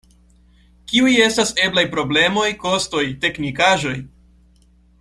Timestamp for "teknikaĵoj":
3.27-3.95